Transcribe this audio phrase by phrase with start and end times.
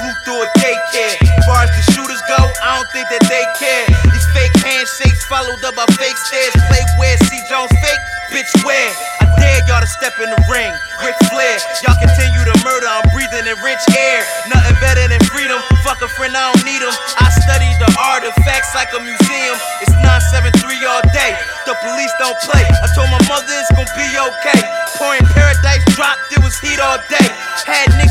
[0.00, 1.14] flew through a daycare.
[1.20, 3.86] As Far as the shooters go, I don't think that they care.
[4.08, 6.56] These fake handshakes followed up by fake stares.
[6.72, 8.02] Play where, see Jones fake,
[8.32, 8.90] bitch where?
[9.20, 10.72] I dare y'all to step in the ring.
[11.04, 14.24] Ric Flair, y'all continue to murder, I'm breathing in rich air.
[14.48, 15.60] Nothing better than freedom.
[15.84, 16.94] Fuck a friend, I don't need him.
[17.20, 19.56] I study the artifacts like a museum.
[19.84, 21.36] It's 973 all day.
[21.68, 22.64] The police don't play.
[22.64, 24.60] I told my mother it's gonna be okay.
[24.96, 27.28] Pouring paradise dropped, it was heat all day.
[27.64, 28.09] Had niggas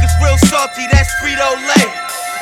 [0.59, 1.87] salty, that's Frito Lay.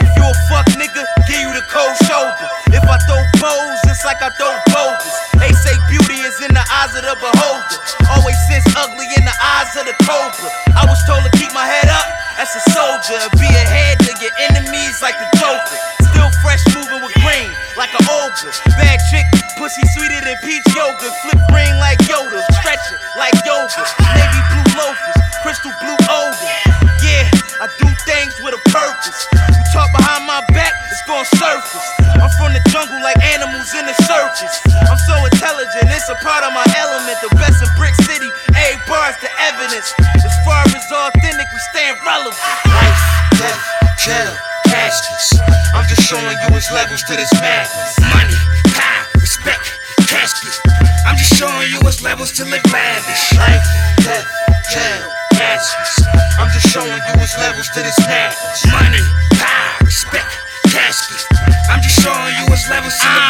[0.01, 2.49] If you a fuck nigga, give you the cold shoulder.
[2.73, 5.13] If I throw bows, it's like I throw boulders.
[5.37, 7.77] They say beauty is in the eyes of the beholder.
[8.09, 10.49] Always sense ugly in the eyes of the cobra.
[10.73, 12.07] I was told to keep my head up
[12.41, 13.21] as a soldier.
[13.37, 15.77] Be ahead of your enemies like the Joker.
[16.09, 18.49] Still fresh moving with green like an ogre.
[18.81, 19.29] Bad chick,
[19.61, 21.13] pussy sweeter than peach yogurt.
[21.21, 22.41] Flip green like Yoda.
[22.57, 23.85] Stretch it like yoga.
[24.17, 26.36] Navy blue loafers, crystal blue odor.
[41.57, 42.37] We stand relevant.
[42.69, 43.01] Life,
[43.33, 43.61] death,
[43.97, 44.33] jail,
[44.69, 45.41] caskets.
[45.73, 47.97] I'm just showing you its levels to this madness.
[48.13, 48.37] Money,
[48.77, 49.65] power, respect,
[50.05, 50.53] casket.
[51.09, 53.33] I'm just showing you its levels to live lavish.
[53.33, 53.65] Life,
[54.05, 54.29] death,
[54.69, 55.01] jail,
[55.33, 56.05] caskets.
[56.37, 58.61] I'm just showing you its levels to this madness.
[58.69, 59.01] Money,
[59.41, 60.29] power, respect,
[60.69, 61.25] casket.
[61.73, 63.26] I'm just showing you its levels to live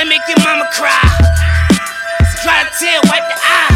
[0.00, 0.96] That'll make your mama cry.
[2.24, 3.68] So try to tear, wipe the eye.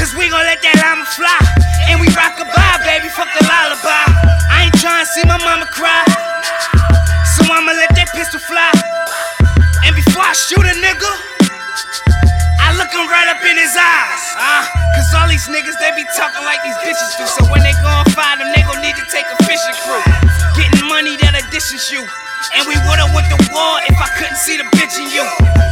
[0.00, 1.36] Cause we gon' let that llama fly.
[1.92, 4.00] And we rock a bye, baby, fuck the lullaby.
[4.48, 6.08] I ain't tryna see my mama cry.
[7.36, 8.72] So I'ma let that pistol fly.
[9.84, 11.12] And before I shoot a nigga,
[12.64, 14.24] I look him right up in his eyes.
[14.40, 14.64] Uh,
[14.96, 17.28] Cause all these niggas, they be talking like these bitches do.
[17.28, 20.00] So when they gon' find them, they gon' need to take a fishing crew.
[20.56, 22.08] Getting money that'll distance you.
[22.52, 25.24] And we would've went to war if I couldn't see the bitch in you.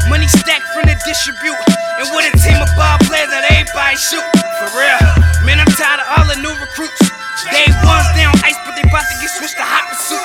[0.09, 1.59] Money stacked from the distribute.
[2.01, 4.25] And with a team of ball players that everybody shoot.
[4.57, 5.01] For real.
[5.45, 7.03] Man, I'm tired of all the new recruits.
[7.51, 10.23] Day ones, they on ice, but they bout to get switched to hot pursuit.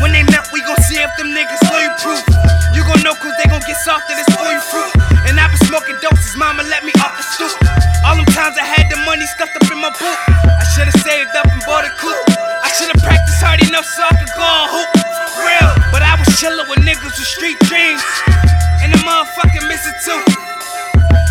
[0.00, 2.22] When they melt, we gon' see if them niggas loyal proof.
[2.72, 4.92] You gon' know cause they gon' get soft to this boy fruit.
[5.26, 7.52] And I've been smoking doses, mama let me off the stoop.
[8.06, 10.18] All them times I had the money stuffed up in my boot.
[10.46, 12.22] I should've saved up and bought a coupe.
[12.38, 15.09] I should've practiced hard enough so I could go on hoop.
[16.40, 18.00] Chillin' with niggas with street dreams.
[18.80, 20.16] And the motherfucking missing too.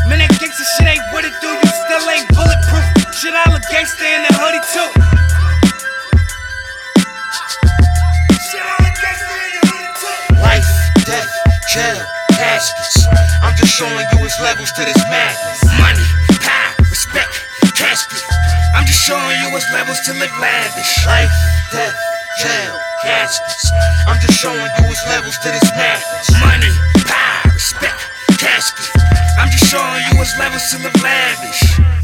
[0.06, 1.50] Man, that gangsta shit ain't what it do.
[1.50, 2.86] You still ain't bulletproof.
[3.18, 4.90] Shit, I look gangsta in the hoodie too.
[8.38, 10.46] Shit, I look gangsta in the hoodie too.
[10.46, 10.70] Life,
[11.10, 11.32] death,
[11.74, 12.06] jail,
[12.38, 13.10] caskets.
[13.42, 15.66] I'm just showing you its levels to this madness.
[15.82, 16.06] Money,
[16.38, 17.34] power, respect,
[17.74, 18.22] casket.
[18.78, 20.94] I'm just showing you its levels to live lavish.
[21.10, 21.34] Life,
[21.74, 21.98] death,
[22.40, 23.70] jail, caskets.
[24.08, 26.32] I'm just showing you its levels to this madness.
[26.40, 26.72] Money,
[27.04, 28.00] power, respect,
[28.40, 29.02] casket.
[29.38, 31.99] I'm just showing you its levels to live lavish.